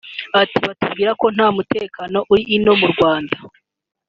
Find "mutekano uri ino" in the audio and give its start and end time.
1.55-2.71